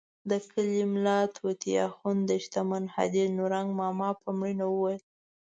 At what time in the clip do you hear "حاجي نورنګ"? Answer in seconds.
2.93-3.69